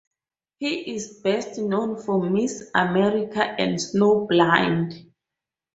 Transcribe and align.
He 0.57 0.95
is 0.95 1.19
best 1.23 1.59
known 1.59 1.95
for 2.01 2.27
"Miss 2.27 2.71
America" 2.73 3.43
and 3.45 3.75
"Snowblind". 3.77 5.11